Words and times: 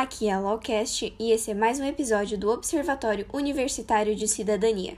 Aqui 0.00 0.28
é 0.28 0.32
a 0.32 0.38
Lawcast 0.38 1.12
e 1.18 1.32
esse 1.32 1.50
é 1.50 1.54
mais 1.54 1.80
um 1.80 1.84
episódio 1.84 2.38
do 2.38 2.48
Observatório 2.50 3.26
Universitário 3.32 4.14
de 4.14 4.28
Cidadania. 4.28 4.96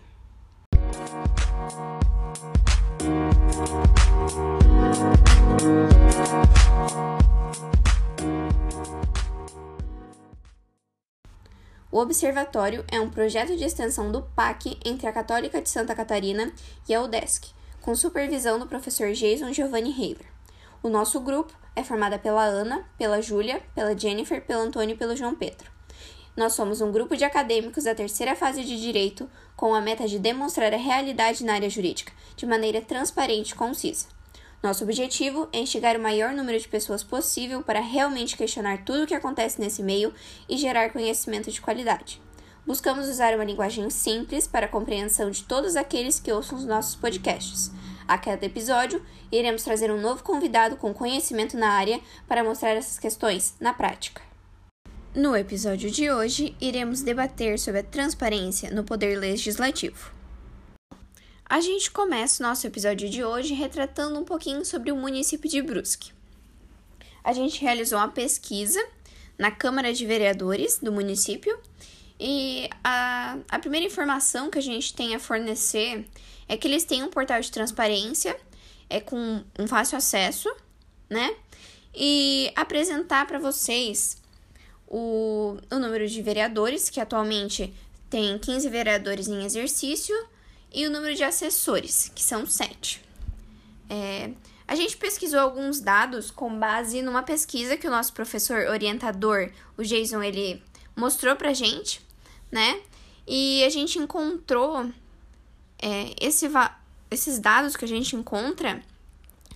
O 11.91 11.99
Observatório 11.99 12.85
é 12.93 13.01
um 13.01 13.09
projeto 13.09 13.57
de 13.57 13.65
extensão 13.65 14.13
do 14.13 14.21
PAC 14.21 14.79
entre 14.85 15.07
a 15.07 15.13
Católica 15.15 15.63
de 15.63 15.71
Santa 15.71 15.95
Catarina 15.95 16.53
e 16.87 16.95
a 16.95 17.01
UDESC, 17.01 17.55
com 17.81 17.95
supervisão 17.95 18.59
do 18.59 18.67
professor 18.67 19.11
Jason 19.13 19.51
Giovanni 19.51 19.93
Haver. 19.93 20.27
O 20.83 20.91
nosso 20.91 21.19
grupo 21.21 21.59
é 21.75 21.85
formado 21.85 22.19
pela 22.19 22.45
Ana, 22.45 22.85
pela 22.99 23.23
Júlia, 23.23 23.63
pela 23.75 23.97
Jennifer, 23.97 24.45
pelo 24.45 24.63
Antônio 24.63 24.95
e 24.95 24.99
pelo 24.99 25.17
João 25.17 25.35
Pedro. 25.35 25.71
Nós 26.37 26.53
somos 26.53 26.81
um 26.81 26.93
grupo 26.93 27.17
de 27.17 27.25
acadêmicos 27.25 27.85
da 27.85 27.95
terceira 27.95 28.37
fase 28.37 28.65
de 28.65 28.81
Direito 28.81 29.29
com 29.57 29.75
a 29.75 29.81
meta 29.81 30.07
de 30.07 30.19
demonstrar 30.19 30.73
a 30.73 30.77
realidade 30.77 31.45
na 31.45 31.55
área 31.55 31.69
jurídica 31.69 32.13
de 32.37 32.47
maneira 32.47 32.81
transparente 32.81 33.51
e 33.51 33.55
concisa. 33.55 34.07
Nosso 34.63 34.85
objetivo 34.85 35.49
é 35.53 35.61
instigar 35.61 35.97
o 35.97 36.03
maior 36.03 36.33
número 36.33 36.59
de 36.59 36.69
pessoas 36.69 37.03
possível 37.03 37.63
para 37.63 37.81
realmente 37.81 38.37
questionar 38.37 38.85
tudo 38.85 39.05
o 39.05 39.07
que 39.07 39.15
acontece 39.15 39.61
nesse 39.61 39.83
meio 39.83 40.13
e 40.49 40.57
gerar 40.57 40.93
conhecimento 40.93 41.51
de 41.51 41.61
qualidade. 41.61 42.21
Buscamos 42.67 43.09
usar 43.09 43.35
uma 43.35 43.45
linguagem 43.45 43.89
simples 43.91 44.47
para 44.47 44.67
a 44.67 44.69
compreensão 44.69 45.31
de 45.31 45.45
todos 45.45 45.77
aqueles 45.77 46.21
que 46.21 46.31
ouçam 46.31 46.59
os 46.59 46.67
nossos 46.67 46.95
podcasts 46.95 47.71
a 48.11 48.19
cada 48.19 48.45
episódio, 48.45 49.01
iremos 49.31 49.63
trazer 49.63 49.89
um 49.89 50.01
novo 50.01 50.25
convidado 50.25 50.77
com 50.77 50.93
conhecimento 50.93 51.57
na 51.57 51.71
área 51.71 52.01
para 52.27 52.43
mostrar 52.43 52.71
essas 52.71 52.99
questões 52.99 53.55
na 53.61 53.73
prática. 53.73 54.21
No 55.15 55.37
episódio 55.37 55.89
de 55.93 56.11
hoje, 56.11 56.57
iremos 56.61 57.03
debater 57.03 57.57
sobre 57.57 57.81
a 57.81 57.85
transparência 57.85 58.69
no 58.73 58.83
poder 58.83 59.17
legislativo. 59.17 60.13
A 61.49 61.61
gente 61.61 61.93
começa 61.93 62.43
o 62.43 62.47
nosso 62.47 62.67
episódio 62.67 63.09
de 63.09 63.25
hoje 63.25 63.55
retratando 63.55 64.19
um 64.19 64.25
pouquinho 64.25 64.65
sobre 64.65 64.91
o 64.91 64.97
município 64.97 65.49
de 65.49 65.63
Brusque. 65.63 66.13
A 67.23 67.33
gente 67.33 67.61
realizou 67.61 67.99
uma 67.99 68.09
pesquisa 68.09 68.85
na 69.39 69.53
Câmara 69.53 69.93
de 69.93 70.05
Vereadores 70.05 70.79
do 70.79 70.91
município 70.91 71.57
e 72.21 72.69
a, 72.85 73.39
a 73.49 73.59
primeira 73.59 73.87
informação 73.87 74.51
que 74.51 74.59
a 74.59 74.63
gente 74.63 74.93
tem 74.93 75.15
a 75.15 75.19
fornecer 75.19 76.07
é 76.47 76.55
que 76.55 76.69
eles 76.69 76.85
têm 76.85 77.03
um 77.03 77.09
portal 77.09 77.41
de 77.41 77.51
transparência, 77.51 78.39
é 78.91 79.01
com 79.01 79.43
um 79.59 79.67
fácil 79.67 79.97
acesso, 79.97 80.55
né? 81.09 81.35
E 81.95 82.53
apresentar 82.55 83.27
para 83.27 83.39
vocês 83.39 84.21
o, 84.87 85.57
o 85.71 85.79
número 85.79 86.07
de 86.07 86.21
vereadores, 86.21 86.91
que 86.91 87.01
atualmente 87.01 87.73
tem 88.11 88.39
15 88.39 88.69
vereadores 88.69 89.27
em 89.27 89.43
exercício, 89.43 90.15
e 90.71 90.87
o 90.87 90.91
número 90.91 91.15
de 91.15 91.25
assessores, 91.25 92.13
que 92.15 92.23
são 92.23 92.45
7. 92.45 93.03
É, 93.89 94.31
a 94.69 94.75
gente 94.75 94.97
pesquisou 94.97 95.41
alguns 95.41 95.81
dados 95.81 96.31
com 96.31 96.59
base 96.59 97.01
numa 97.01 97.23
pesquisa 97.23 97.79
que 97.79 97.89
o 97.89 97.91
nosso 97.91 98.13
professor 98.13 98.67
orientador, 98.69 99.51
o 99.79 99.83
Jason, 99.83 100.23
ele 100.23 100.63
mostrou 100.95 101.35
pra 101.35 101.55
gente, 101.55 102.10
né? 102.51 102.81
E 103.27 103.63
a 103.65 103.69
gente 103.69 103.99
encontrou 103.99 104.91
é, 105.81 106.15
esse 106.21 106.49
esses 107.11 107.39
dados 107.39 107.77
que 107.77 107.85
a 107.85 107.89
gente 107.89 108.15
encontra 108.15 108.83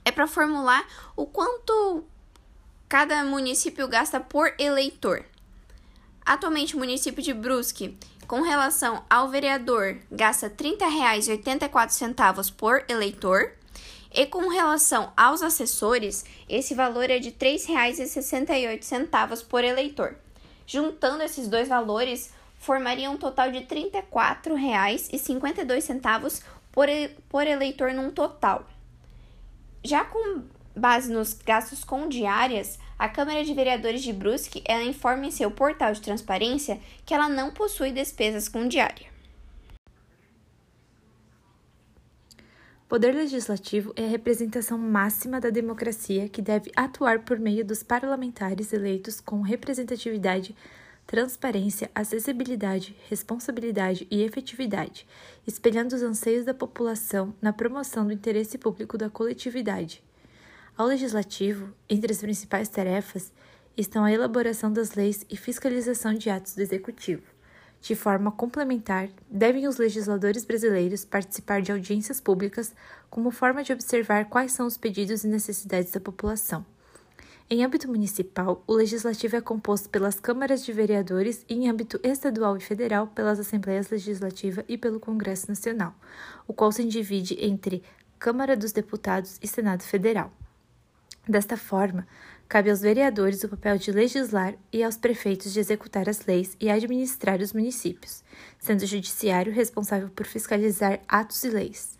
é 0.05 0.11
para 0.11 0.27
formular 0.27 0.84
o 1.17 1.25
quanto 1.25 2.05
cada 2.89 3.25
município 3.25 3.89
gasta 3.89 4.20
por 4.20 4.53
eleitor. 4.59 5.25
Atualmente, 6.25 6.75
o 6.75 6.78
município 6.78 7.23
de 7.23 7.33
Brusque, 7.33 7.97
com 8.27 8.41
relação 8.42 9.05
ao 9.08 9.29
vereador, 9.29 9.98
gasta 10.11 10.47
R$ 10.47 10.55
30,84 10.55 12.53
por 12.55 12.84
eleitor. 12.89 13.52
E 14.11 14.27
com 14.27 14.48
relação 14.48 15.13
aos 15.17 15.42
assessores, 15.42 16.24
esse 16.48 16.74
valor 16.74 17.11
é 17.11 17.19
de 17.19 17.30
R$ 17.30 17.36
3,68 17.58 19.45
por 19.46 19.64
eleitor. 19.64 20.17
Juntando 20.67 21.23
esses 21.23 21.46
dois 21.48 21.69
valores, 21.69 22.33
formaria 22.64 23.11
um 23.11 23.19
total 23.19 23.52
de 23.52 23.58
R$ 23.58 23.67
34,52 23.67 26.42
por, 26.73 26.89
eleitor 27.47 27.92
num 27.92 28.11
total. 28.11 28.67
Já 29.85 30.02
com 30.05 30.42
base 30.75 31.13
nos 31.13 31.35
gastos 31.35 31.85
com 31.85 32.08
diárias, 32.08 32.79
a 32.98 33.07
Câmara 33.08 33.45
de 33.45 33.52
Vereadores 33.52 34.02
de 34.02 34.13
Brusque 34.13 34.63
ela 34.64 34.83
informa 34.83 35.27
em 35.27 35.30
seu 35.30 35.51
portal 35.51 35.92
de 35.92 36.01
transparência 36.01 36.80
que 37.05 37.13
ela 37.13 37.29
não 37.29 37.52
possui 37.52 37.92
despesas 37.92 38.48
com 38.48 38.67
diária. 38.67 39.13
Poder 42.89 43.14
legislativo 43.14 43.92
é 43.96 44.05
a 44.05 44.08
representação 44.08 44.79
máxima 44.79 45.39
da 45.41 45.51
democracia 45.51 46.29
que 46.29 46.41
deve 46.41 46.70
atuar 46.77 47.19
por 47.20 47.39
meio 47.39 47.64
dos 47.64 47.83
parlamentares 47.83 48.73
eleitos 48.73 49.20
com 49.20 49.42
representatividade 49.42 50.55
transparência, 51.07 51.91
acessibilidade, 51.95 52.97
responsabilidade 53.09 54.07
e 54.11 54.23
efetividade, 54.23 55.07
espelhando 55.47 55.95
os 55.95 56.03
anseios 56.03 56.45
da 56.45 56.55
população 56.55 57.35
na 57.41 57.53
promoção 57.53 58.07
do 58.07 58.13
interesse 58.13 58.57
público 58.59 58.97
da 58.97 59.11
coletividade. 59.11 60.03
Ao 60.77 60.87
legislativo, 60.87 61.73
entre 61.89 62.13
as 62.13 62.19
principais 62.19 62.69
tarefas, 62.69 63.33
estão 63.77 64.05
a 64.05 64.13
elaboração 64.13 64.73
das 64.73 64.95
leis 64.95 65.25
e 65.31 65.37
fiscalização 65.37 66.14
de 66.14 66.31
atos 66.31 66.55
do 66.55 66.63
executivo. 66.63 67.23
De 67.81 67.95
forma 67.95 68.33
complementar, 68.33 69.11
devem 69.31 69.69
os 69.69 69.77
legisladores 69.77 70.45
brasileiros 70.45 71.05
participar 71.05 71.61
de 71.61 71.70
audiências 71.70 72.19
públicas 72.19 72.75
como 73.11 73.31
forma 73.31 73.63
de 73.63 73.73
observar 73.73 74.25
quais 74.25 74.53
são 74.53 74.67
os 74.67 74.79
pedidos 74.79 75.23
e 75.23 75.29
necessidades 75.29 75.93
da 75.93 76.01
população. 76.01 76.64
Em 77.51 77.63
âmbito 77.63 77.87
municipal, 77.89 78.65
o 78.67 78.73
legislativo 78.73 79.37
é 79.37 79.41
composto 79.41 79.91
pelas 79.91 80.19
câmaras 80.19 80.65
de 80.65 80.73
vereadores 80.73 81.45
e, 81.47 81.55
em 81.55 81.69
âmbito 81.69 82.01
estadual 82.03 82.57
e 82.57 82.61
federal, 82.61 83.07
pelas 83.09 83.39
assembleias 83.39 83.91
legislativa 83.91 84.65
e 84.67 84.79
pelo 84.79 84.99
Congresso 84.99 85.49
Nacional, 85.49 85.95
o 86.49 86.55
qual 86.55 86.73
se 86.73 86.83
divide 86.85 87.37
entre 87.39 87.83
Câmara 88.19 88.57
dos 88.57 88.73
Deputados 88.73 89.39
e 89.43 89.47
Senado 89.47 89.83
Federal. 89.83 90.33
Desta 91.29 91.55
forma, 91.55 92.07
cabe 92.49 92.71
aos 92.71 92.81
vereadores 92.81 93.45
o 93.45 93.49
papel 93.51 93.77
de 93.77 93.93
legislar 93.93 94.55
e 94.73 94.83
aos 94.83 94.97
prefeitos 94.97 95.53
de 95.53 95.61
executar 95.61 96.09
as 96.09 96.25
leis 96.25 96.57
e 96.59 96.71
administrar 96.71 97.41
os 97.41 97.53
municípios, 97.53 98.25
sendo 98.59 98.83
o 98.83 98.87
judiciário 98.87 99.53
responsável 99.53 100.09
por 100.09 100.25
fiscalizar 100.25 101.01
atos 101.07 101.45
e 101.45 101.51
leis. 101.51 101.99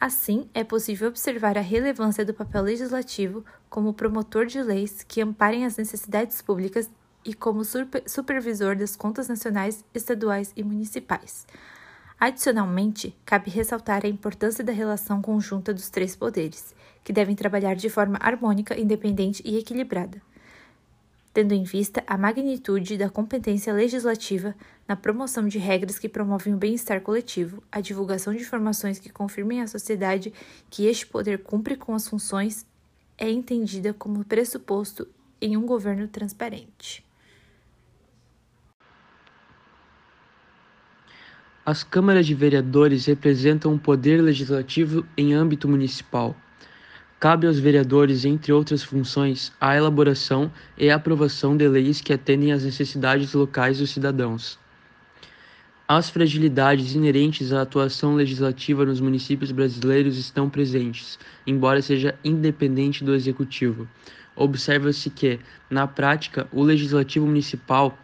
Assim, 0.00 0.48
é 0.54 0.62
possível 0.62 1.08
observar 1.08 1.58
a 1.58 1.60
relevância 1.60 2.24
do 2.24 2.32
papel 2.32 2.62
legislativo 2.62 3.44
como 3.68 3.92
promotor 3.92 4.46
de 4.46 4.62
leis 4.62 5.02
que 5.02 5.20
amparem 5.20 5.66
as 5.66 5.76
necessidades 5.76 6.40
públicas 6.40 6.88
e 7.24 7.34
como 7.34 7.62
supervisor 8.06 8.76
das 8.76 8.94
contas 8.94 9.28
nacionais, 9.28 9.84
estaduais 9.92 10.52
e 10.56 10.62
municipais. 10.62 11.46
Adicionalmente, 12.18 13.16
cabe 13.24 13.50
ressaltar 13.50 14.04
a 14.04 14.08
importância 14.08 14.62
da 14.62 14.72
relação 14.72 15.20
conjunta 15.20 15.74
dos 15.74 15.90
três 15.90 16.14
poderes, 16.14 16.74
que 17.02 17.12
devem 17.12 17.34
trabalhar 17.34 17.74
de 17.74 17.90
forma 17.90 18.18
harmônica, 18.20 18.78
independente 18.78 19.42
e 19.44 19.58
equilibrada 19.58 20.22
tendo 21.38 21.52
em 21.52 21.62
vista 21.62 22.02
a 22.04 22.18
magnitude 22.18 22.98
da 22.98 23.08
competência 23.08 23.72
legislativa 23.72 24.56
na 24.88 24.96
promoção 24.96 25.46
de 25.46 25.56
regras 25.56 25.96
que 25.96 26.08
promovem 26.08 26.52
o 26.52 26.56
bem-estar 26.56 27.00
coletivo, 27.00 27.62
a 27.70 27.80
divulgação 27.80 28.34
de 28.34 28.42
informações 28.42 28.98
que 28.98 29.08
confirmem 29.08 29.62
à 29.62 29.68
sociedade 29.68 30.32
que 30.68 30.86
este 30.86 31.06
poder 31.06 31.44
cumpre 31.44 31.76
com 31.76 31.94
as 31.94 32.08
funções, 32.08 32.66
é 33.16 33.30
entendida 33.30 33.94
como 33.94 34.24
pressuposto 34.24 35.06
em 35.40 35.56
um 35.56 35.64
governo 35.64 36.08
transparente. 36.08 37.06
As 41.64 41.84
câmaras 41.84 42.26
de 42.26 42.34
vereadores 42.34 43.06
representam 43.06 43.72
o 43.72 43.78
poder 43.78 44.20
legislativo 44.20 45.06
em 45.16 45.34
âmbito 45.34 45.68
municipal. 45.68 46.34
Cabe 47.20 47.48
aos 47.48 47.58
vereadores, 47.58 48.24
entre 48.24 48.52
outras 48.52 48.84
funções, 48.84 49.52
a 49.60 49.76
elaboração 49.76 50.52
e 50.76 50.88
aprovação 50.88 51.56
de 51.56 51.66
leis 51.66 52.00
que 52.00 52.12
atendem 52.12 52.52
às 52.52 52.62
necessidades 52.62 53.34
locais 53.34 53.78
dos 53.78 53.90
cidadãos. 53.90 54.56
As 55.88 56.08
fragilidades 56.08 56.94
inerentes 56.94 57.52
à 57.52 57.62
atuação 57.62 58.14
legislativa 58.14 58.84
nos 58.84 59.00
municípios 59.00 59.50
brasileiros 59.50 60.16
estão 60.16 60.48
presentes, 60.48 61.18
embora 61.44 61.82
seja 61.82 62.14
independente 62.22 63.02
do 63.02 63.12
executivo. 63.12 63.88
Observa-se 64.36 65.10
que, 65.10 65.40
na 65.68 65.88
prática, 65.88 66.46
o 66.52 66.62
legislativo 66.62 67.26
municipal 67.26 67.98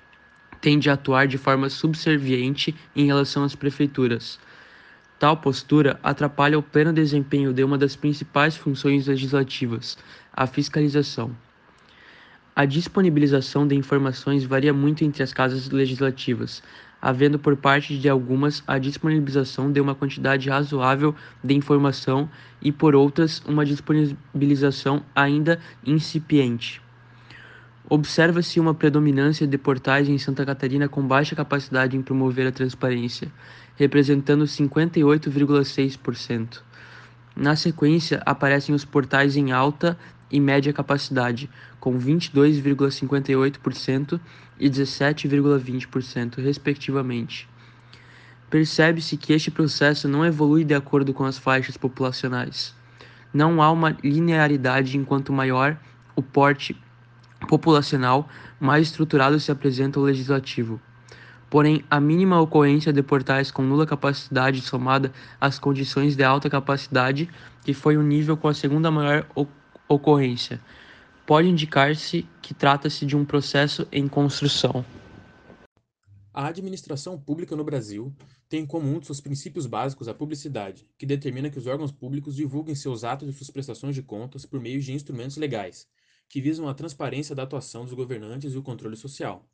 tende 0.61 0.91
a 0.91 0.95
atuar 0.95 1.29
de 1.29 1.39
forma 1.39 1.71
subserviente 1.71 2.75
em 2.97 3.07
relação 3.07 3.45
às 3.45 3.55
prefeituras 3.55 4.41
Tal 5.25 5.39
postura 5.39 5.99
atrapalha 6.03 6.59
o 6.59 6.63
pleno 6.63 6.93
desempenho 6.93 7.51
de 7.51 7.65
uma 7.65 7.79
das 7.79 7.97
principais 7.97 8.59
funções 8.59 9.07
legislativas, 9.07 9.97
a 10.31 10.47
fiscalização. 10.47 11.31
A 12.55 12.67
disponibilização 12.67 13.67
de 13.67 13.75
informações 13.75 14.45
varia 14.45 14.75
muito 14.75 15.03
entre 15.03 15.23
as 15.23 15.33
casas 15.33 15.71
legislativas, 15.71 16.63
havendo 17.01 17.39
por 17.39 17.57
parte 17.57 17.97
de 17.97 18.07
algumas 18.07 18.63
a 18.67 18.77
disponibilização 18.77 19.73
de 19.73 19.81
uma 19.81 19.95
quantidade 19.95 20.51
razoável 20.51 21.15
de 21.43 21.55
informação 21.55 22.29
e 22.61 22.71
por 22.71 22.95
outras 22.95 23.43
uma 23.47 23.65
disponibilização 23.65 25.03
ainda 25.15 25.59
incipiente. 25.87 26.83
Observa-se 27.89 28.59
uma 28.59 28.73
predominância 28.73 29.47
de 29.47 29.59
portais 29.59 30.09
em 30.09 30.17
Santa 30.17 30.47
Catarina 30.47 30.89
com 30.89 31.07
baixa 31.07 31.37
capacidade 31.37 31.95
em 31.95 32.03
promover 32.03 32.47
a 32.47 32.53
transparência, 32.53 33.31
representando 33.77 34.45
58,6%. 34.45 36.63
Na 37.37 37.55
sequência, 37.55 38.23
aparecem 38.25 38.75
os 38.75 38.87
portais 38.87 39.37
em 39.37 39.53
alta 39.53 39.99
e 40.31 40.41
média 40.41 40.73
capacidade, 40.73 41.51
com 41.79 41.99
22,58% 41.99 44.19
e 44.59 44.71
17,20%, 44.71 46.43
respectivamente. 46.43 47.47
Percebe-se 48.49 49.19
que 49.19 49.35
este 49.35 49.51
processo 49.51 50.09
não 50.09 50.25
evolui 50.25 50.65
de 50.65 50.75
acordo 50.75 51.13
com 51.13 51.25
as 51.25 51.37
faixas 51.37 51.77
populacionais. 51.77 52.75
Não 53.33 53.61
há 53.61 53.71
uma 53.71 53.95
linearidade 54.03 54.97
enquanto 54.97 55.35
maior 55.35 55.77
o 56.17 56.23
porte 56.23 56.75
populacional, 57.47 58.29
mais 58.59 58.89
estruturado 58.89 59.39
se 59.39 59.51
apresenta 59.51 59.99
o 60.01 60.03
legislativo. 60.03 60.81
Porém, 61.51 61.85
a 61.89 62.01
mínima 62.01 62.41
ocorrência 62.41 62.93
de 62.93 63.03
portais 63.03 63.51
com 63.51 63.63
nula 63.63 63.87
capacidade 63.87 64.61
somada 64.61 65.13
às 65.41 65.59
condições 65.59 66.17
de 66.17 66.25
alta 66.25 66.51
capacidade, 66.51 67.29
que 67.65 67.73
foi 67.73 67.97
o 67.97 68.03
nível 68.03 68.37
com 68.37 68.49
a 68.49 68.55
segunda 68.55 68.91
maior 68.91 69.27
ocorrência, 69.89 70.61
pode 71.27 71.49
indicar-se 71.49 72.27
que 72.43 72.53
trata-se 72.53 73.07
de 73.07 73.17
um 73.17 73.25
processo 73.25 73.87
em 73.93 74.09
construção. 74.09 74.85
A 76.33 76.49
administração 76.49 77.17
pública 77.17 77.55
no 77.55 77.63
Brasil 77.63 78.13
tem 78.49 78.65
em 78.65 78.67
comum 78.67 78.99
de 78.99 79.07
seus 79.07 79.21
princípios 79.21 79.67
básicos 79.67 80.09
a 80.09 80.15
publicidade, 80.15 80.85
que 80.99 81.07
determina 81.07 81.49
que 81.49 81.59
os 81.59 81.69
órgãos 81.69 81.93
públicos 81.93 82.35
divulguem 82.35 82.75
seus 82.75 83.05
atos 83.05 83.29
e 83.29 83.33
suas 83.33 83.51
prestações 83.51 83.95
de 83.95 84.03
contas 84.03 84.45
por 84.45 84.61
meio 84.61 84.81
de 84.81 84.93
instrumentos 84.93 85.37
legais, 85.37 85.87
que 86.29 86.41
visam 86.41 86.69
a 86.69 86.75
transparência 86.75 87.35
da 87.35 87.43
atuação 87.43 87.85
dos 87.85 87.95
governantes 87.95 88.55
e 88.55 88.57
o 88.57 88.63
controle 88.63 88.97
social. 88.97 89.49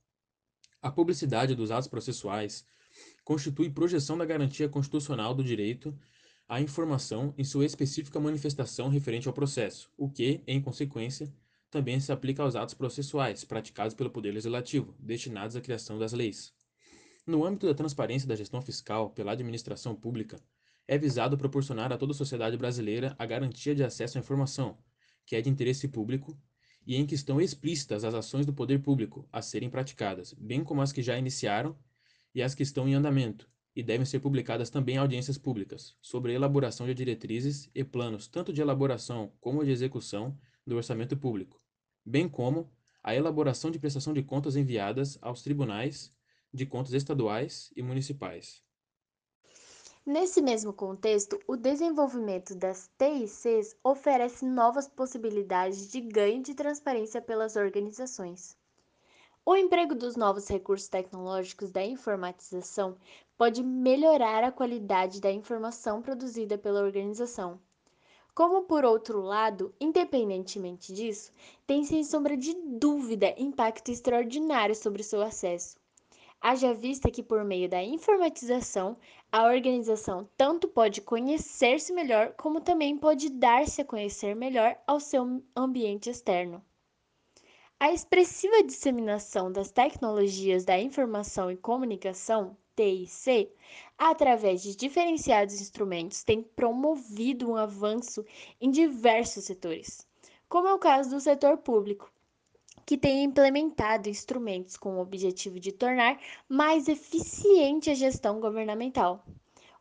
A 0.83 0.91
publicidade 0.91 1.55
dos 1.55 1.71
atos 1.71 1.89
processuais 1.89 2.65
constitui 3.25 3.71
projeção 3.71 4.17
da 4.17 4.25
garantia 4.25 4.69
constitucional 4.69 5.35
do 5.35 5.45
direito 5.45 5.97
à 6.49 6.61
informação 6.61 7.35
em 7.37 7.45
sua 7.45 7.67
específica 7.67 8.19
manifestação 8.19 8.89
referente 8.89 9.29
ao 9.29 9.35
processo, 9.35 9.91
o 9.97 10.09
que, 10.11 10.43
em 10.47 10.61
consequência, 10.61 11.33
também 11.71 12.01
se 12.01 12.11
aplica 12.11 12.43
aos 12.43 12.57
atos 12.57 12.75
processuais 12.75 13.45
praticados 13.45 13.95
pelo 13.95 14.11
Poder 14.11 14.33
Legislativo, 14.33 14.95
destinados 14.99 15.55
à 15.55 15.61
criação 15.61 15.99
das 15.99 16.13
leis. 16.13 16.53
No 17.27 17.45
âmbito 17.45 17.67
da 17.67 17.75
transparência 17.75 18.27
da 18.27 18.35
gestão 18.35 18.61
fiscal 18.61 19.11
pela 19.11 19.33
administração 19.33 19.95
pública, 19.95 20.43
é 20.89 20.99
visado 20.99 21.39
proporcionar 21.39 21.93
a 21.93 21.97
toda 21.97 22.13
a 22.13 22.17
sociedade 22.17 22.57
brasileira 22.57 23.15
a 23.17 23.25
garantia 23.25 23.75
de 23.75 23.85
acesso 23.85 24.19
à 24.19 24.21
informação, 24.21 24.77
que 25.25 25.37
é 25.37 25.41
de 25.41 25.49
interesse 25.49 25.87
público 25.87 26.37
e 26.91 26.97
em 26.97 27.07
que 27.07 27.15
estão 27.15 27.41
explícitas 27.41 28.03
as 28.03 28.15
ações 28.15 28.45
do 28.45 28.53
poder 28.53 28.81
público 28.81 29.25
a 29.33 29.41
serem 29.41 29.71
praticadas, 29.71 30.35
bem 30.35 30.65
como 30.65 30.83
as 30.83 30.93
que 30.93 31.05
já 31.05 31.17
iniciaram 31.17 31.79
e 32.35 32.43
as 32.43 32.53
que 32.53 32.65
estão 32.65 32.89
em 32.89 32.95
andamento, 32.95 33.49
e 33.77 33.81
devem 33.81 34.05
ser 34.05 34.19
publicadas 34.19 34.71
também 34.71 34.97
audiências 34.97 35.39
públicas, 35.39 35.97
sobre 36.03 36.33
a 36.33 36.35
elaboração 36.35 36.89
de 36.89 36.95
diretrizes 36.95 37.71
e 37.73 37.85
planos 37.85 38.27
tanto 38.27 38.53
de 38.53 38.61
elaboração 38.61 39.33
como 39.41 39.65
de 39.65 39.71
execução 39.71 40.37
do 40.67 40.75
orçamento 40.75 41.17
público, 41.17 41.63
bem 42.05 42.29
como 42.29 42.69
a 43.05 43.15
elaboração 43.15 43.71
de 43.71 43.79
prestação 43.79 44.13
de 44.13 44.25
contas 44.25 44.57
enviadas 44.57 45.17
aos 45.23 45.43
tribunais 45.43 46.13
de 46.53 46.67
contas 46.67 46.93
estaduais 46.93 47.73
e 47.77 47.83
municipais. 47.85 48.65
Nesse 50.13 50.43
mesmo 50.43 50.73
contexto, 50.73 51.39
o 51.47 51.57
desenvolvimento 51.57 52.53
das 52.53 52.91
TICs 52.99 53.77
oferece 53.81 54.45
novas 54.45 54.89
possibilidades 54.89 55.89
de 55.89 56.01
ganho 56.01 56.43
de 56.43 56.53
transparência 56.53 57.23
pelas 57.23 57.55
organizações. 57.55 58.59
O 59.47 59.55
emprego 59.55 59.95
dos 59.95 60.17
novos 60.17 60.49
recursos 60.49 60.89
tecnológicos 60.89 61.71
da 61.71 61.85
informatização 61.87 62.97
pode 63.39 63.63
melhorar 63.63 64.43
a 64.43 64.51
qualidade 64.51 65.21
da 65.21 65.31
informação 65.31 66.03
produzida 66.03 66.59
pela 66.59 66.83
organização. 66.83 67.61
Como, 68.35 68.65
por 68.65 68.85
outro 68.85 69.21
lado, 69.21 69.73
independentemente 69.81 70.93
disso, 70.93 71.33
tem 71.69 71.85
sem 71.85 72.03
sombra 72.03 72.37
de 72.37 72.53
dúvida 72.53 73.33
impacto 73.39 73.93
extraordinário 73.93 74.75
sobre 74.75 75.05
seu 75.05 75.23
acesso. 75.23 75.80
Haja 76.43 76.73
vista 76.73 77.11
que, 77.11 77.23
por 77.23 77.45
meio 77.45 77.69
da 77.69 77.83
informatização, 77.83 78.97
a 79.31 79.45
organização 79.45 80.27
tanto 80.39 80.67
pode 80.67 81.03
conhecer-se 81.03 81.93
melhor, 81.93 82.33
como 82.33 82.63
também 82.63 82.97
pode 82.97 83.29
dar-se 83.29 83.83
a 83.83 83.85
conhecer 83.85 84.35
melhor 84.35 84.75
ao 84.87 84.99
seu 84.99 85.43
ambiente 85.55 86.09
externo. 86.09 86.65
A 87.79 87.93
expressiva 87.93 88.63
disseminação 88.63 89.53
das 89.53 89.71
tecnologias 89.71 90.65
da 90.65 90.81
informação 90.81 91.51
e 91.51 91.59
comunicação, 91.59 92.57
TIC, 92.75 93.53
através 93.99 94.63
de 94.63 94.75
diferenciados 94.75 95.61
instrumentos, 95.61 96.25
tem 96.25 96.43
promovido 96.43 97.51
um 97.51 97.57
avanço 97.57 98.25
em 98.59 98.71
diversos 98.71 99.45
setores, 99.45 100.09
como 100.49 100.69
é 100.69 100.73
o 100.73 100.79
caso 100.79 101.11
do 101.11 101.21
setor 101.21 101.59
público 101.59 102.11
que 102.91 102.99
tem 102.99 103.23
implementado 103.23 104.09
instrumentos 104.09 104.77
com 104.77 104.97
o 104.97 105.01
objetivo 105.01 105.61
de 105.61 105.71
tornar 105.71 106.19
mais 106.49 106.89
eficiente 106.89 107.89
a 107.89 107.95
gestão 107.95 108.41
governamental. 108.41 109.25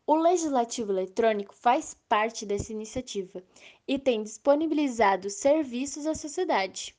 O 0.06 0.14
legislativo 0.14 0.92
eletrônico 0.92 1.52
faz 1.52 1.96
parte 2.08 2.46
dessa 2.46 2.70
iniciativa 2.70 3.42
e 3.88 3.98
tem 3.98 4.22
disponibilizado 4.22 5.28
serviços 5.28 6.06
à 6.06 6.14
sociedade. 6.14 6.94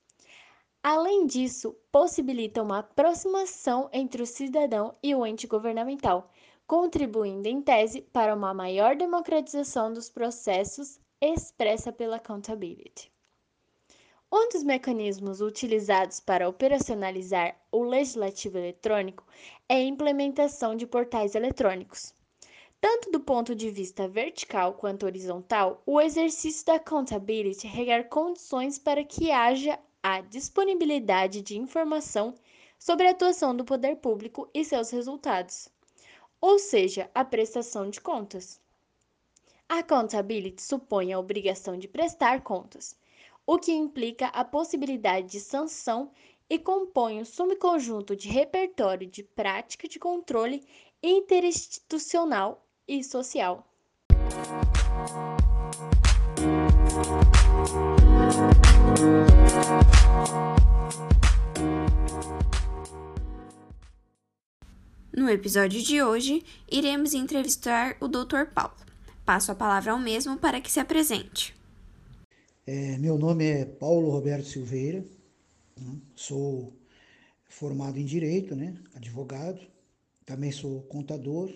Além 0.83 1.25
disso, 1.25 1.73
possibilita 1.89 2.61
uma 2.61 2.79
aproximação 2.79 3.89
entre 3.93 4.21
o 4.21 4.27
cidadão 4.27 4.93
e 5.01 5.15
o 5.15 5.25
ente 5.25 5.47
governamental, 5.47 6.29
contribuindo 6.67 7.47
em 7.47 7.61
tese 7.61 8.01
para 8.01 8.35
uma 8.35 8.53
maior 8.53 8.97
democratização 8.97 9.93
dos 9.93 10.09
processos 10.09 10.99
expressa 11.21 11.89
pela 11.89 12.17
accountability. 12.17 13.09
Um 14.33 14.47
dos 14.47 14.63
mecanismos 14.63 15.41
utilizados 15.41 16.21
para 16.21 16.47
operacionalizar 16.47 17.53
o 17.69 17.83
legislativo 17.83 18.57
eletrônico 18.57 19.25
é 19.67 19.75
a 19.75 19.83
implementação 19.83 20.73
de 20.73 20.87
portais 20.87 21.35
eletrônicos. 21.35 22.13
Tanto 22.79 23.11
do 23.11 23.19
ponto 23.19 23.53
de 23.53 23.69
vista 23.69 24.07
vertical 24.07 24.75
quanto 24.75 25.05
horizontal, 25.05 25.83
o 25.85 25.99
exercício 25.99 26.65
da 26.65 26.75
accountability 26.75 27.67
requer 27.67 28.07
condições 28.07 28.79
para 28.79 29.03
que 29.03 29.31
haja 29.31 29.77
a 30.01 30.21
disponibilidade 30.21 31.41
de 31.41 31.57
informação 31.57 32.33
sobre 32.79 33.07
a 33.07 33.11
atuação 33.11 33.53
do 33.53 33.65
poder 33.65 33.97
público 33.97 34.49
e 34.53 34.63
seus 34.63 34.91
resultados, 34.91 35.67
ou 36.39 36.57
seja, 36.57 37.11
a 37.13 37.25
prestação 37.25 37.89
de 37.89 37.99
contas. 37.99 38.61
A 39.67 39.79
accountability 39.79 40.61
supõe 40.61 41.11
a 41.11 41.19
obrigação 41.19 41.77
de 41.77 41.89
prestar 41.89 42.39
contas 42.43 42.95
o 43.51 43.59
que 43.59 43.73
implica 43.73 44.27
a 44.27 44.45
possibilidade 44.45 45.27
de 45.27 45.41
sanção 45.41 46.09
e 46.49 46.57
compõe 46.57 47.19
um 47.19 47.25
subconjunto 47.25 48.15
de 48.15 48.29
repertório 48.29 49.05
de 49.05 49.23
prática 49.23 49.89
de 49.89 49.99
controle 49.99 50.65
interinstitucional 51.03 52.65
e 52.87 53.03
social. 53.03 53.67
No 65.13 65.29
episódio 65.29 65.83
de 65.83 66.01
hoje, 66.01 66.41
iremos 66.71 67.13
entrevistar 67.13 67.97
o 67.99 68.07
Dr. 68.07 68.45
Paulo. 68.55 68.77
Passo 69.25 69.51
a 69.51 69.55
palavra 69.55 69.91
ao 69.91 69.99
mesmo 69.99 70.37
para 70.37 70.61
que 70.61 70.71
se 70.71 70.79
apresente. 70.79 71.60
É, 72.73 72.97
meu 72.97 73.17
nome 73.17 73.43
é 73.43 73.65
Paulo 73.65 74.09
Roberto 74.11 74.47
Silveira, 74.47 75.03
né? 75.77 75.99
sou 76.15 76.71
formado 77.43 77.99
em 77.99 78.05
Direito, 78.05 78.55
né? 78.55 78.77
advogado, 78.95 79.59
também 80.25 80.53
sou 80.53 80.81
contador, 80.83 81.53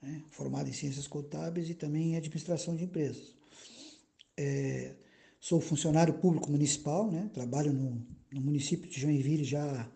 né? 0.00 0.22
formado 0.30 0.68
em 0.68 0.72
Ciências 0.72 1.08
Contábeis 1.08 1.68
e 1.70 1.74
também 1.74 2.12
em 2.12 2.16
Administração 2.16 2.76
de 2.76 2.84
Empresas. 2.84 3.34
É, 4.36 4.94
sou 5.40 5.60
funcionário 5.60 6.14
público 6.14 6.48
municipal, 6.48 7.10
né? 7.10 7.28
trabalho 7.34 7.72
no, 7.72 8.00
no 8.32 8.40
município 8.40 8.88
de 8.88 9.00
Joinville 9.00 9.42
já 9.42 9.90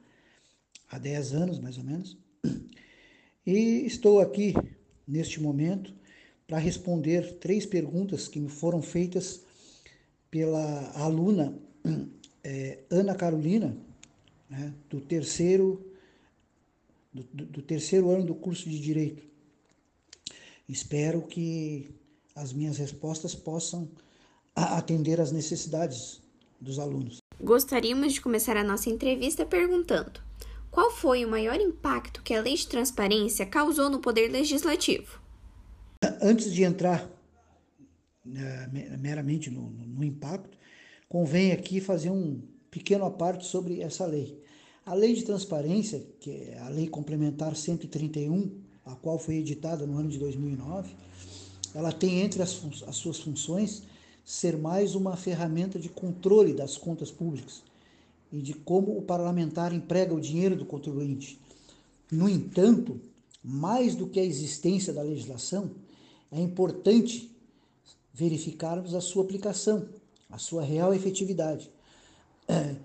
há 0.90 0.99
10 0.99 1.35
anos, 1.35 1.61
mais 1.61 1.78
ou 1.78 1.85
menos, 1.85 2.18
e 3.47 3.87
estou 3.87 4.18
aqui, 4.18 4.54
neste 5.06 5.40
momento, 5.40 5.95
para 6.49 6.59
responder 6.59 7.35
três 7.35 7.64
perguntas 7.64 8.26
que 8.26 8.40
me 8.40 8.49
foram 8.49 8.83
feitas 8.83 9.46
pela 10.37 10.93
aluna 10.95 11.59
é 12.45 12.81
Ana 12.90 13.14
Carolina, 13.14 13.75
né, 14.50 14.71
do 14.90 15.00
terceiro 15.00 15.83
do, 17.11 17.23
do 17.23 17.62
terceiro 17.62 18.11
ano 18.11 18.23
do 18.23 18.35
curso 18.35 18.69
de 18.69 18.78
direito. 18.78 19.23
Espero 20.69 21.23
que 21.23 21.88
as 22.35 22.52
minhas 22.52 22.76
respostas 22.76 23.35
possam 23.35 23.88
atender 24.55 25.23
às 25.23 25.33
necessidades 25.33 26.21
dos 26.61 26.78
alunos. 26.78 27.16
Gostaríamos 27.40 28.12
de 28.12 28.21
começar 28.21 28.59
a 28.59 28.64
nossa 28.64 28.90
entrevista 28.90 29.47
perguntando: 29.47 30.21
qual 30.71 30.90
foi 30.90 31.25
o 31.25 31.31
maior 31.31 31.59
impacto 31.59 32.23
que 32.23 32.35
a 32.35 32.43
Lei 32.43 32.57
de 32.57 32.69
Transparência 32.69 33.47
causou 33.47 33.88
no 33.88 34.00
Poder 34.00 34.28
Legislativo? 34.28 35.19
Antes 36.21 36.52
de 36.52 36.62
entrar 36.62 37.15
meramente 38.99 39.50
no, 39.50 39.71
no, 39.71 40.04
impacto, 40.04 40.59
convém 41.09 41.52
aqui 41.52 41.80
fazer 41.80 42.11
um 42.11 42.40
pequeno 42.71 43.04
aparte 43.04 43.47
sobre 43.47 43.80
essa 43.80 44.04
lei. 44.04 44.42
A 44.85 44.95
Lei 44.95 45.14
de 45.14 45.25
Transparência, 45.25 46.04
que 46.21 46.30
é 46.30 46.59
a 46.61 46.68
Lei 46.68 46.88
Complementar 46.88 47.56
131, 47.56 48.50
a 48.85 48.95
qual 48.95 49.18
foi 49.18 49.37
editada 49.37 49.87
no 49.87 49.99
ano 49.99 50.09
de 50.09 50.18
2009, 50.18 50.95
ela 51.75 51.92
tem 51.92 52.21
entre 52.21 52.42
as, 52.42 52.61
as 52.87 52.97
suas 52.97 53.18
funções 53.18 53.83
ser 54.25 54.56
mais 54.56 54.95
uma 54.95 55.16
ferramenta 55.16 55.78
de 55.78 55.88
controle 55.88 56.52
das 56.52 56.76
contas 56.76 57.11
públicas 57.11 57.62
e 58.33 58.40
de 58.40 58.54
como 58.54 58.97
o 58.99 59.02
parlamentar 59.02 59.73
emprega 59.73 60.14
o 60.14 60.21
dinheiro 60.21 60.56
do 60.56 60.66
contribuinte. 60.66 61.38
No 62.11 62.28
entanto, 62.28 63.00
mais 63.42 63.95
do 63.95 64.06
que 64.06 64.18
a 64.18 64.25
existência 64.25 64.92
da 64.92 65.02
legislação, 65.02 65.71
é 66.30 66.40
importante 66.40 67.30
verificarmos 68.16 68.94
a 68.94 69.00
sua 69.00 69.23
aplicação, 69.23 69.87
a 70.30 70.38
sua 70.38 70.62
real 70.62 70.94
efetividade. 70.94 71.70
É, 72.49 72.76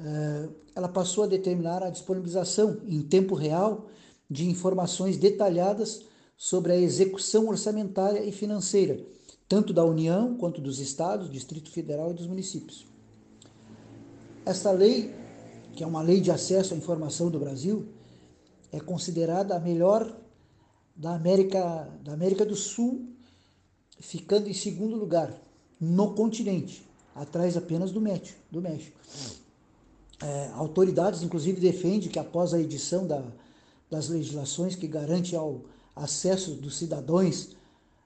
é, 0.00 0.48
ela 0.76 0.88
passou 0.88 1.24
a 1.24 1.26
determinar 1.26 1.82
a 1.82 1.90
disponibilização 1.90 2.78
em 2.86 3.02
tempo 3.02 3.34
real 3.34 3.88
de 4.30 4.48
informações 4.48 5.16
detalhadas 5.16 6.02
sobre 6.36 6.70
a 6.70 6.76
execução 6.76 7.48
orçamentária 7.48 8.22
e 8.22 8.30
financeira, 8.30 9.04
tanto 9.48 9.72
da 9.72 9.84
União 9.84 10.36
quanto 10.36 10.60
dos 10.60 10.78
estados, 10.78 11.28
Distrito 11.28 11.68
Federal 11.68 12.12
e 12.12 12.14
dos 12.14 12.28
municípios. 12.28 12.86
Esta 14.46 14.70
lei, 14.70 15.12
que 15.72 15.82
é 15.82 15.86
uma 15.86 16.00
lei 16.00 16.20
de 16.20 16.30
acesso 16.30 16.74
à 16.74 16.76
informação 16.76 17.28
do 17.28 17.40
Brasil, 17.40 17.88
é 18.70 18.78
considerada 18.78 19.56
a 19.56 19.58
melhor 19.58 20.16
da 20.94 21.16
América, 21.16 21.90
da 22.04 22.12
América 22.12 22.46
do 22.46 22.54
Sul, 22.54 23.17
ficando 24.00 24.48
em 24.48 24.54
segundo 24.54 24.96
lugar 24.96 25.32
no 25.80 26.14
continente, 26.14 26.84
atrás 27.14 27.56
apenas 27.56 27.90
do 27.90 28.00
México. 28.00 28.38
Do 28.50 28.60
México. 28.60 28.98
É, 30.20 30.50
autoridades, 30.54 31.22
inclusive, 31.22 31.60
defendem 31.60 32.08
que 32.08 32.18
após 32.18 32.52
a 32.52 32.60
edição 32.60 33.06
da, 33.06 33.22
das 33.90 34.08
legislações 34.08 34.74
que 34.74 34.86
garante 34.86 35.36
ao 35.36 35.62
acesso 35.94 36.52
dos 36.52 36.76
cidadãos 36.76 37.56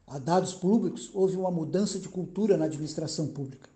a 0.07 0.19
dados 0.19 0.53
públicos, 0.53 1.11
houve 1.15 1.37
uma 1.37 1.51
mudança 1.51 1.99
de 1.99 2.09
cultura 2.09 2.57
na 2.57 2.67
administração 2.67 3.29
pública. 3.29 3.71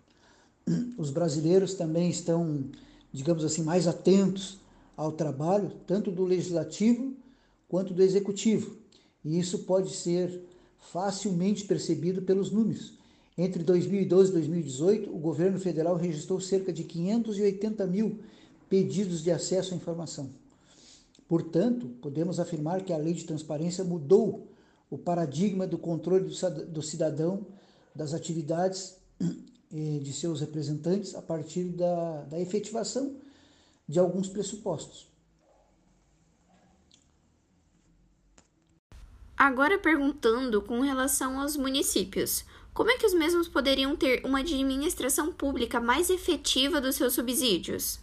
Os 0.97 1.09
brasileiros 1.09 1.73
também 1.73 2.09
estão, 2.09 2.65
digamos 3.11 3.43
assim, 3.43 3.63
mais 3.63 3.87
atentos 3.87 4.59
ao 4.95 5.11
trabalho, 5.11 5.71
tanto 5.87 6.11
do 6.11 6.23
legislativo 6.23 7.15
quanto 7.67 7.93
do 7.93 8.03
executivo. 8.03 8.75
E 9.25 9.39
isso 9.39 9.59
pode 9.59 9.91
ser 9.91 10.43
facilmente 10.79 11.65
percebido 11.65 12.21
pelos 12.21 12.51
números. 12.51 12.93
Entre 13.37 13.63
2012 13.63 14.31
e 14.31 14.33
2018, 14.33 15.15
o 15.15 15.19
governo 15.19 15.59
federal 15.59 15.95
registrou 15.95 16.39
cerca 16.39 16.73
de 16.73 16.83
580 16.83 17.85
mil 17.85 18.19
pedidos 18.69 19.23
de 19.23 19.31
acesso 19.31 19.73
à 19.73 19.77
informação. 19.77 20.29
Portanto, 21.27 21.87
podemos 22.01 22.39
afirmar 22.39 22.83
que 22.83 22.93
a 22.93 22.97
lei 22.97 23.13
de 23.13 23.25
transparência 23.25 23.83
mudou 23.83 24.47
o 24.89 24.97
paradigma 24.97 25.67
do 25.67 25.77
controle 25.77 26.33
do 26.69 26.81
cidadão 26.81 27.45
das 27.93 28.13
atividades 28.13 28.95
eh, 29.21 29.99
de 30.01 30.13
seus 30.13 30.39
representantes 30.39 31.13
a 31.15 31.21
partir 31.21 31.65
da, 31.65 32.23
da 32.23 32.39
efetivação 32.39 33.15
de 33.87 33.99
alguns 33.99 34.27
pressupostos. 34.27 35.07
Agora 39.37 39.77
perguntando 39.77 40.63
com 40.63 40.81
relação 40.81 41.39
aos 41.39 41.55
municípios, 41.55 42.43
como 42.73 42.89
é 42.89 42.97
que 42.97 43.05
os 43.05 43.13
mesmos 43.13 43.47
poderiam 43.47 43.95
ter 43.95 44.25
uma 44.25 44.39
administração 44.39 45.31
pública 45.31 45.79
mais 45.79 46.09
efetiva 46.09 46.81
dos 46.81 46.95
seus 46.95 47.13
subsídios? 47.13 47.99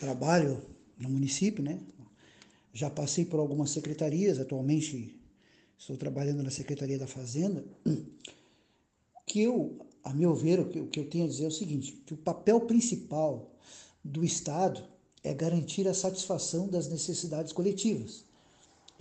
Trabalho 0.00 0.60
no 0.98 1.08
município, 1.08 1.62
né? 1.62 1.78
Já 2.72 2.90
passei 2.90 3.24
por 3.24 3.38
algumas 3.38 3.70
secretarias, 3.70 4.40
atualmente 4.40 5.16
estou 5.78 5.96
trabalhando 5.96 6.42
na 6.42 6.50
Secretaria 6.50 6.98
da 6.98 7.06
Fazenda. 7.06 7.64
Que 9.24 9.42
eu, 9.42 9.86
a 10.02 10.12
meu 10.12 10.34
ver, 10.34 10.58
o 10.58 10.68
que, 10.68 10.80
o 10.80 10.88
que 10.88 10.98
eu 10.98 11.08
tenho 11.08 11.24
a 11.24 11.28
dizer 11.28 11.44
é 11.44 11.48
o 11.48 11.52
seguinte: 11.52 11.92
que 12.04 12.12
o 12.12 12.16
papel 12.16 12.60
principal 12.62 13.54
do 14.04 14.24
Estado 14.24 14.82
é 15.22 15.32
garantir 15.32 15.86
a 15.86 15.94
satisfação 15.94 16.68
das 16.68 16.88
necessidades 16.88 17.52
coletivas. 17.52 18.24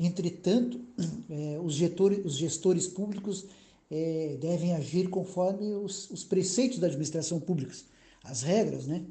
Entretanto, 0.03 0.81
é, 1.29 1.59
os, 1.63 1.75
gestores, 1.75 2.25
os, 2.25 2.35
gestores, 2.35 2.87
públicos 2.87 3.45
é, 3.89 4.35
devem 4.41 4.73
agir 4.73 5.09
conforme 5.09 5.75
os, 5.75 6.09
os, 6.09 6.23
preceitos 6.23 6.79
da 6.79 6.87
administração 6.87 7.39
pública, 7.39 7.75
as 8.23 8.41
regras, 8.41 8.87
né? 8.87 9.05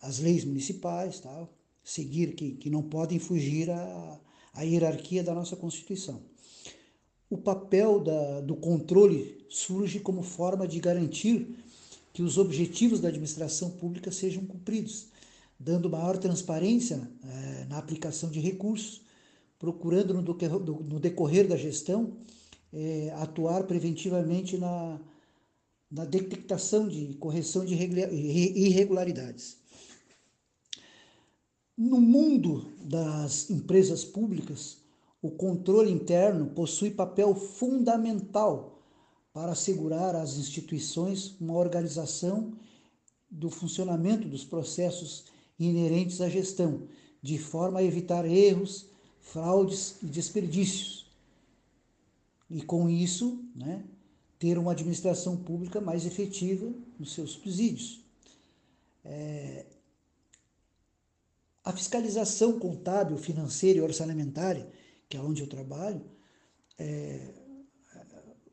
as 0.00 0.20
leis 0.20 0.44
municipais, 0.44 1.18
tal, 1.18 1.52
seguir 1.82 2.36
que, 2.36 2.52
que 2.52 2.70
não 2.70 2.82
podem 2.82 3.18
fugir 3.18 3.68
à, 3.68 4.20
à 4.54 4.62
hierarquia 4.62 5.24
da 5.24 5.34
nossa 5.34 5.56
Constituição. 5.56 6.22
O 7.28 7.36
papel 7.36 7.98
da, 7.98 8.40
do 8.40 8.54
controle 8.54 9.44
surge 9.48 9.98
como 9.98 10.22
forma 10.22 10.68
de 10.68 10.78
garantir 10.78 11.56
que 12.12 12.22
os 12.22 12.38
objetivos 12.38 13.00
da 13.00 13.08
administração 13.08 13.70
pública 13.70 14.12
sejam 14.12 14.44
cumpridos, 14.44 15.08
dando 15.58 15.90
maior 15.90 16.16
transparência 16.16 17.10
é, 17.24 17.64
na 17.64 17.76
aplicação 17.76 18.30
de 18.30 18.38
recursos, 18.38 19.07
procurando 19.58 20.14
no, 20.14 21.00
decorrer 21.00 21.48
da 21.48 21.56
gestão 21.56 22.16
é, 22.72 23.10
atuar 23.16 23.64
preventivamente 23.64 24.56
na, 24.56 25.00
na 25.90 26.04
detectação 26.04 26.86
de 26.86 27.14
correção 27.14 27.64
de 27.64 27.74
irregularidades. 27.74 29.58
No 31.76 32.00
mundo 32.00 32.66
das 32.80 33.50
empresas 33.50 34.04
públicas, 34.04 34.78
o 35.22 35.30
controle 35.30 35.90
interno 35.90 36.46
possui 36.48 36.90
papel 36.90 37.34
fundamental 37.34 38.82
para 39.32 39.52
assegurar 39.52 40.14
às 40.16 40.36
instituições 40.36 41.36
uma 41.40 41.54
organização 41.54 42.52
do 43.30 43.50
funcionamento 43.50 44.28
dos 44.28 44.44
processos 44.44 45.26
inerentes 45.58 46.20
à 46.20 46.28
gestão, 46.28 46.88
de 47.22 47.38
forma 47.38 47.80
a 47.80 47.84
evitar 47.84 48.24
erros, 48.24 48.90
fraudes 49.32 49.96
e 50.02 50.06
desperdícios. 50.06 51.06
E 52.50 52.62
com 52.62 52.88
isso, 52.88 53.44
né, 53.54 53.84
ter 54.38 54.56
uma 54.58 54.72
administração 54.72 55.36
pública 55.36 55.80
mais 55.80 56.06
efetiva 56.06 56.72
nos 56.98 57.12
seus 57.12 57.32
subsídios. 57.32 58.00
É, 59.04 59.66
a 61.64 61.72
fiscalização 61.72 62.58
contábil, 62.58 63.18
financeira 63.18 63.78
e 63.78 63.82
orçamentária, 63.82 64.70
que 65.08 65.16
é 65.16 65.20
onde 65.20 65.42
eu 65.42 65.46
trabalho, 65.46 66.02
é, 66.78 67.34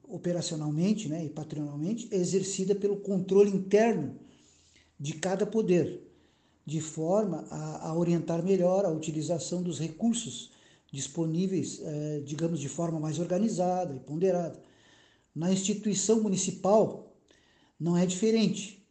operacionalmente 0.04 1.08
né, 1.08 1.24
e 1.24 1.30
patrimonialmente, 1.30 2.10
é 2.12 2.18
exercida 2.18 2.76
pelo 2.76 2.98
controle 2.98 3.50
interno 3.50 4.20
de 5.00 5.14
cada 5.14 5.46
poder, 5.46 6.02
de 6.66 6.82
forma 6.82 7.46
a, 7.50 7.90
a 7.90 7.96
orientar 7.96 8.44
melhor 8.44 8.86
a 8.86 8.90
utilização 8.90 9.64
dos 9.64 9.80
recursos 9.80 10.55
disponíveis, 10.96 11.82
é, 11.84 12.22
digamos, 12.22 12.60
de 12.60 12.70
forma 12.70 13.00
mais 13.00 13.20
organizada 13.20 13.94
e 13.94 14.00
ponderada. 14.00 14.60
Na 15.36 15.52
instituição 15.52 16.22
municipal 16.22 17.14
não 17.80 17.98
é 17.98 18.06
diferente, 18.06 18.82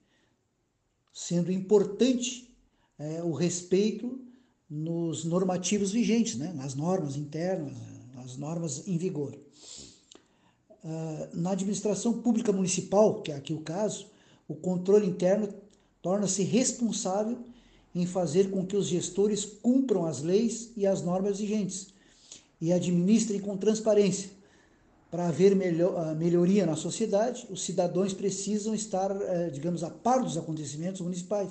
sendo 1.12 1.50
importante 1.50 2.54
é, 2.98 3.22
o 3.22 3.32
respeito 3.32 4.20
nos 4.68 5.24
normativos 5.24 5.90
vigentes, 5.90 6.36
né, 6.36 6.52
nas 6.52 6.74
normas 6.74 7.16
internas, 7.16 7.72
nas 8.14 8.36
normas 8.36 8.86
em 8.86 8.98
vigor. 8.98 9.34
Uh, 10.84 11.34
na 11.34 11.52
administração 11.52 12.20
pública 12.20 12.52
municipal, 12.52 13.22
que 13.22 13.32
é 13.32 13.36
aqui 13.36 13.54
o 13.54 13.60
caso, 13.60 14.06
o 14.46 14.54
controle 14.54 15.06
interno 15.06 15.48
torna-se 16.02 16.42
responsável 16.42 17.38
em 17.94 18.06
fazer 18.06 18.50
com 18.50 18.66
que 18.66 18.76
os 18.76 18.88
gestores 18.88 19.44
cumpram 19.44 20.04
as 20.04 20.20
leis 20.20 20.72
e 20.76 20.86
as 20.86 21.00
normas 21.00 21.38
vigentes, 21.38 21.93
e 22.60 22.72
administrem 22.72 23.40
com 23.40 23.56
transparência, 23.56 24.30
para 25.10 25.28
haver 25.28 25.54
melhor, 25.54 26.14
melhoria 26.16 26.66
na 26.66 26.74
sociedade, 26.74 27.46
os 27.48 27.62
cidadãos 27.62 28.12
precisam 28.12 28.74
estar, 28.74 29.10
eh, 29.10 29.50
digamos, 29.52 29.84
a 29.84 29.90
par 29.90 30.22
dos 30.22 30.36
acontecimentos 30.36 31.00
municipais, 31.00 31.50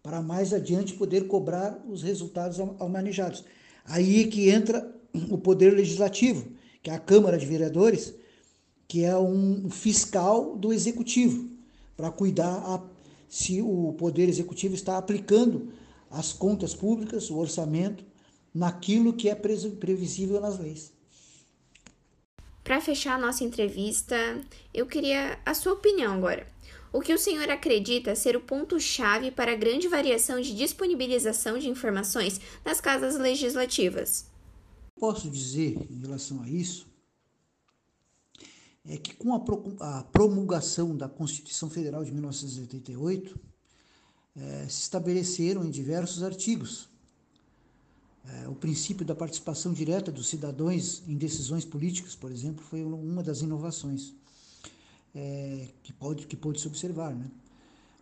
para 0.00 0.22
mais 0.22 0.52
adiante 0.52 0.94
poder 0.94 1.26
cobrar 1.26 1.82
os 1.88 2.02
resultados 2.02 2.58
manejados. 2.88 3.42
Aí 3.84 4.26
que 4.26 4.48
entra 4.48 4.94
o 5.30 5.38
poder 5.38 5.74
legislativo, 5.74 6.46
que 6.82 6.90
é 6.90 6.94
a 6.94 6.98
Câmara 6.98 7.38
de 7.38 7.46
Vereadores, 7.46 8.14
que 8.86 9.02
é 9.02 9.16
um 9.16 9.68
fiscal 9.70 10.56
do 10.56 10.72
executivo, 10.72 11.48
para 11.96 12.10
cuidar 12.10 12.54
a, 12.58 12.82
se 13.28 13.60
o 13.62 13.94
poder 13.94 14.28
executivo 14.28 14.74
está 14.74 14.98
aplicando 14.98 15.72
as 16.10 16.32
contas 16.32 16.74
públicas, 16.74 17.30
o 17.30 17.38
orçamento, 17.38 18.04
naquilo 18.54 19.12
que 19.12 19.28
é 19.28 19.34
previsível 19.34 20.40
nas 20.40 20.58
leis. 20.58 20.92
Para 22.62 22.80
fechar 22.80 23.16
a 23.16 23.18
nossa 23.18 23.44
entrevista, 23.44 24.16
eu 24.72 24.86
queria 24.86 25.38
a 25.44 25.52
sua 25.52 25.72
opinião 25.74 26.14
agora. 26.14 26.46
O 26.92 27.00
que 27.00 27.12
o 27.12 27.18
senhor 27.18 27.50
acredita 27.50 28.14
ser 28.14 28.36
o 28.36 28.40
ponto-chave 28.40 29.32
para 29.32 29.52
a 29.52 29.56
grande 29.56 29.88
variação 29.88 30.40
de 30.40 30.54
disponibilização 30.54 31.58
de 31.58 31.68
informações 31.68 32.40
nas 32.64 32.80
casas 32.80 33.16
legislativas? 33.16 34.26
Posso 34.98 35.28
dizer, 35.28 35.76
em 35.90 35.98
relação 35.98 36.40
a 36.42 36.48
isso, 36.48 36.86
é 38.86 38.96
que 38.96 39.14
com 39.14 39.34
a 39.34 40.02
promulgação 40.04 40.96
da 40.96 41.08
Constituição 41.08 41.68
Federal 41.68 42.04
de 42.04 42.12
1988, 42.12 43.38
é, 44.36 44.68
se 44.68 44.82
estabeleceram 44.82 45.64
em 45.64 45.70
diversos 45.70 46.22
artigos 46.22 46.88
é, 48.26 48.48
o 48.48 48.54
princípio 48.54 49.04
da 49.04 49.14
participação 49.14 49.72
direta 49.72 50.10
dos 50.10 50.28
cidadãos 50.28 51.02
em 51.06 51.16
decisões 51.16 51.64
políticas, 51.64 52.14
por 52.14 52.32
exemplo, 52.32 52.64
foi 52.64 52.82
uma 52.82 53.22
das 53.22 53.42
inovações 53.42 54.14
é, 55.14 55.68
que, 55.82 55.92
pode, 55.92 56.26
que 56.26 56.36
pôde 56.36 56.60
se 56.60 56.66
observar. 56.66 57.14
Né? 57.14 57.30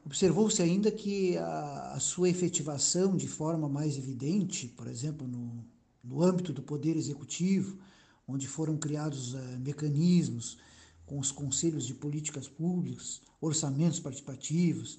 Observou-se 0.07 0.63
ainda 0.63 0.91
que 0.91 1.37
a, 1.37 1.93
a, 1.95 2.01
sua 2.01 2.29
efetivação 2.29 3.17
de 3.17 3.27
forma 3.27 3.69
mais 3.69 3.99
evidente, 3.99 4.69
por 4.69 4.87
exemplo, 4.87 5.27
no, 5.27 5.65
no 6.03 6.23
âmbito 6.23 6.53
do 6.53 6.63
Poder 6.63 6.97
Executivo, 6.97 7.79
onde 8.27 8.47
foram 8.47 8.77
criados 8.77 9.35
é, 9.35 9.57
mecanismos 9.59 10.57
com 11.05 11.19
os 11.19 11.33
conselhos 11.33 11.85
de 11.85 11.95
políticas 11.95 12.47
públicas, 12.47 13.21
orçamentos 13.41 13.99
participativos, 13.99 14.99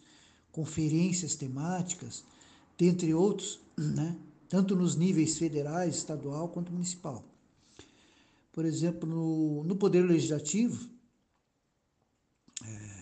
conferências 0.51 1.35
temáticas, 1.35 2.23
dentre 2.77 3.13
outros, 3.13 3.59
né? 3.77 4.15
Tanto 4.49 4.75
nos 4.75 4.95
níveis 4.95 5.37
federais, 5.37 5.95
estadual 5.95 6.49
quanto 6.49 6.71
municipal. 6.71 7.23
Por 8.51 8.65
exemplo, 8.65 9.09
no, 9.09 9.63
no 9.63 9.75
Poder 9.75 10.03
Legislativo, 10.03 10.89
é, 12.63 12.93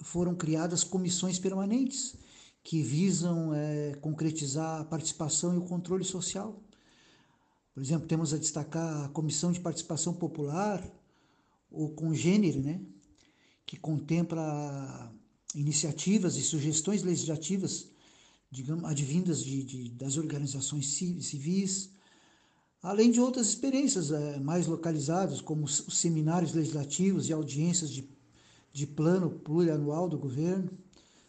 foram 0.00 0.34
criadas 0.34 0.82
comissões 0.82 1.38
permanentes 1.38 2.16
que 2.62 2.82
visam 2.82 3.54
é, 3.54 3.94
concretizar 4.00 4.80
a 4.80 4.84
participação 4.84 5.54
e 5.54 5.58
o 5.58 5.64
controle 5.64 6.04
social. 6.04 6.60
Por 7.72 7.82
exemplo, 7.82 8.08
temos 8.08 8.34
a 8.34 8.38
destacar 8.38 9.04
a 9.04 9.08
Comissão 9.10 9.52
de 9.52 9.60
Participação 9.60 10.12
Popular, 10.12 10.82
ou 11.70 11.90
Congênere, 11.90 12.58
né, 12.58 12.80
que 13.64 13.76
contempla 13.76 15.12
iniciativas 15.54 16.36
e 16.36 16.42
sugestões 16.42 17.02
legislativas 17.02 17.88
digamos, 18.50 18.84
advindas 18.84 19.42
de, 19.42 19.62
de, 19.64 19.90
das 19.90 20.16
organizações 20.16 20.94
civis, 20.94 21.90
além 22.82 23.10
de 23.10 23.20
outras 23.20 23.48
experiências 23.48 24.10
é, 24.12 24.38
mais 24.38 24.66
localizadas, 24.66 25.40
como 25.40 25.64
os 25.64 25.84
seminários 25.90 26.52
legislativos 26.52 27.28
e 27.28 27.32
audiências 27.32 27.90
de, 27.90 28.08
de 28.72 28.86
plano 28.86 29.30
plurianual 29.30 30.08
do 30.08 30.18
governo, 30.18 30.70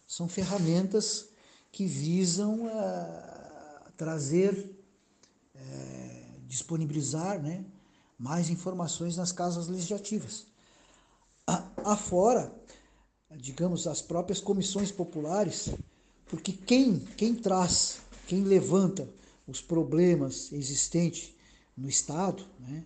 são 0.06 0.28
ferramentas 0.28 1.30
que 1.72 1.86
visam 1.86 2.70
é, 2.70 3.92
trazer, 3.98 4.72
é, 5.56 6.26
disponibilizar 6.48 7.42
né, 7.42 7.66
mais 8.18 8.50
informações 8.50 9.18
nas 9.18 9.32
casas 9.32 9.68
legislativas. 9.68 10.46
Afora, 11.84 12.54
digamos, 13.38 13.88
as 13.88 14.02
próprias 14.02 14.40
comissões 14.40 14.92
populares, 14.92 15.70
porque 16.28 16.52
quem, 16.52 17.00
quem 17.18 17.36
traz, 17.36 18.00
quem 18.28 18.44
levanta 18.44 19.08
os 19.48 19.62
problemas 19.62 20.52
existentes 20.52 21.34
no 21.76 21.88
Estado, 21.88 22.46
né, 22.60 22.84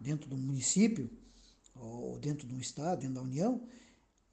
dentro 0.00 0.28
do 0.28 0.36
município, 0.36 1.10
ou 1.74 2.18
dentro 2.18 2.46
do 2.46 2.58
Estado, 2.60 3.00
dentro 3.00 3.16
da 3.16 3.22
União, 3.22 3.60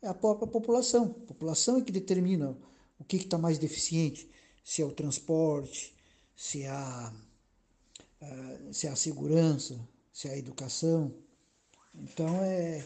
é 0.01 0.07
a 0.07 0.13
própria 0.13 0.47
população. 0.47 1.15
A 1.23 1.27
população 1.27 1.77
é 1.77 1.81
que 1.81 1.91
determina 1.91 2.55
o 2.99 3.03
que 3.03 3.17
está 3.17 3.37
mais 3.37 3.57
deficiente, 3.57 4.29
se 4.63 4.81
é 4.81 4.85
o 4.85 4.91
transporte, 4.91 5.93
se 6.35 6.63
é 6.63 6.69
a, 6.69 7.13
se 8.71 8.87
é 8.87 8.89
a 8.89 8.95
segurança, 8.95 9.79
se 10.13 10.27
é 10.27 10.33
a 10.33 10.37
educação. 10.37 11.13
Então, 11.93 12.41
é, 12.41 12.85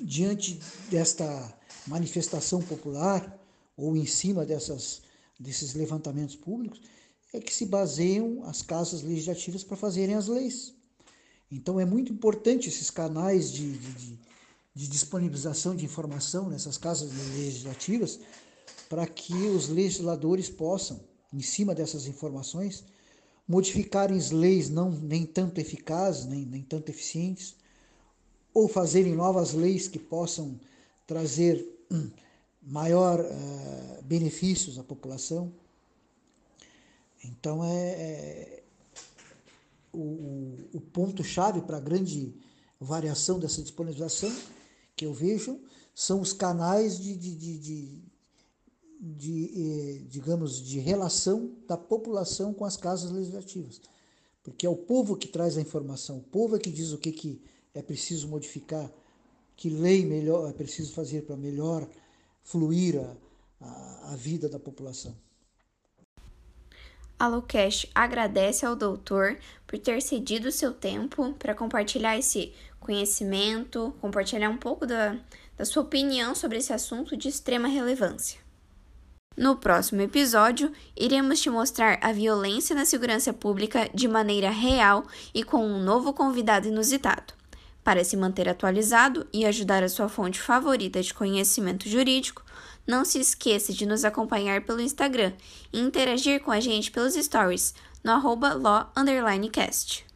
diante 0.00 0.60
desta 0.90 1.56
manifestação 1.86 2.62
popular, 2.62 3.38
ou 3.76 3.96
em 3.96 4.06
cima 4.06 4.44
dessas, 4.44 5.02
desses 5.38 5.74
levantamentos 5.74 6.36
públicos, 6.36 6.80
é 7.32 7.40
que 7.40 7.52
se 7.52 7.66
baseiam 7.66 8.44
as 8.44 8.62
casas 8.62 9.02
legislativas 9.02 9.64
para 9.64 9.76
fazerem 9.76 10.14
as 10.14 10.28
leis. 10.28 10.74
Então 11.50 11.78
é 11.78 11.84
muito 11.84 12.12
importante 12.12 12.68
esses 12.68 12.90
canais 12.90 13.52
de, 13.52 13.76
de, 13.76 14.18
de 14.74 14.88
disponibilização 14.88 15.74
de 15.74 15.84
informação 15.84 16.48
nessas 16.48 16.78
casas 16.78 17.10
legislativas 17.36 18.20
para 18.88 19.06
que 19.06 19.34
os 19.34 19.68
legisladores 19.68 20.48
possam, 20.48 21.00
em 21.32 21.40
cima 21.40 21.74
dessas 21.74 22.06
informações, 22.06 22.84
modificarem 23.46 24.16
as 24.16 24.30
leis 24.30 24.70
não 24.70 24.90
nem 24.90 25.26
tanto 25.26 25.60
eficazes, 25.60 26.26
nem, 26.26 26.46
nem 26.46 26.62
tanto 26.62 26.88
eficientes, 26.90 27.56
ou 28.52 28.68
fazerem 28.68 29.14
novas 29.14 29.52
leis 29.52 29.88
que 29.88 29.98
possam 29.98 30.58
trazer 31.06 31.66
maior 32.66 33.20
uh, 33.20 34.02
benefícios 34.02 34.78
à 34.78 34.82
população. 34.82 35.52
Então, 37.22 37.64
é, 37.64 37.70
é 37.70 38.62
o, 39.92 40.56
o 40.72 40.80
ponto-chave 40.80 41.62
para 41.62 41.76
a 41.76 41.80
grande 41.80 42.34
variação 42.80 43.38
dessa 43.38 43.62
disponibilização 43.62 44.32
que 44.96 45.06
eu 45.06 45.12
vejo 45.12 45.60
são 45.94 46.20
os 46.20 46.32
canais 46.32 46.98
de, 46.98 47.16
de, 47.16 47.34
de, 47.34 47.58
de, 47.58 48.02
de 49.00 49.50
eh, 49.56 50.02
digamos, 50.08 50.60
de 50.60 50.80
relação 50.80 51.52
da 51.68 51.76
população 51.76 52.52
com 52.52 52.64
as 52.64 52.76
casas 52.76 53.12
legislativas. 53.12 53.80
Porque 54.42 54.66
é 54.66 54.68
o 54.68 54.76
povo 54.76 55.16
que 55.16 55.28
traz 55.28 55.56
a 55.56 55.60
informação, 55.60 56.18
o 56.18 56.22
povo 56.22 56.56
é 56.56 56.58
que 56.58 56.70
diz 56.70 56.92
o 56.92 56.98
que, 56.98 57.12
que 57.12 57.40
é 57.72 57.80
preciso 57.80 58.28
modificar, 58.28 58.90
que 59.56 59.70
lei 59.70 60.04
melhor 60.04 60.50
é 60.50 60.52
preciso 60.52 60.92
fazer 60.92 61.22
para 61.22 61.36
melhor 61.36 61.88
fluir 62.44 63.00
a, 63.00 63.64
a, 63.66 64.12
a 64.12 64.16
vida 64.16 64.48
da 64.48 64.60
população. 64.60 65.16
A 67.18 67.26
Lucash 67.26 67.86
agradece 67.94 68.66
ao 68.66 68.76
doutor 68.76 69.38
por 69.66 69.78
ter 69.78 70.02
cedido 70.02 70.52
seu 70.52 70.72
tempo 70.72 71.32
para 71.38 71.54
compartilhar 71.54 72.18
esse 72.18 72.52
conhecimento, 72.78 73.94
compartilhar 74.00 74.50
um 74.50 74.58
pouco 74.58 74.86
da, 74.86 75.16
da 75.56 75.64
sua 75.64 75.82
opinião 75.82 76.34
sobre 76.34 76.58
esse 76.58 76.72
assunto 76.72 77.16
de 77.16 77.28
extrema 77.28 77.66
relevância. 77.66 78.38
No 79.36 79.56
próximo 79.56 80.00
episódio, 80.00 80.70
iremos 80.96 81.40
te 81.40 81.50
mostrar 81.50 81.98
a 82.00 82.12
violência 82.12 82.74
na 82.74 82.84
segurança 82.84 83.32
pública 83.32 83.88
de 83.92 84.06
maneira 84.06 84.50
real 84.50 85.04
e 85.32 85.42
com 85.42 85.66
um 85.66 85.82
novo 85.82 86.12
convidado 86.12 86.68
inusitado. 86.68 87.34
Para 87.84 88.02
se 88.02 88.16
manter 88.16 88.48
atualizado 88.48 89.26
e 89.30 89.44
ajudar 89.44 89.82
a 89.82 89.88
sua 89.90 90.08
fonte 90.08 90.40
favorita 90.40 91.02
de 91.02 91.12
conhecimento 91.12 91.86
jurídico, 91.86 92.42
não 92.86 93.04
se 93.04 93.18
esqueça 93.20 93.74
de 93.74 93.84
nos 93.84 94.04
acompanhar 94.04 94.62
pelo 94.62 94.80
Instagram 94.80 95.34
e 95.70 95.80
interagir 95.80 96.40
com 96.40 96.50
a 96.50 96.60
gente 96.60 96.90
pelos 96.90 97.14
stories 97.14 97.74
no 98.02 98.12
arroba 98.12 98.54
law_cast. 98.54 100.13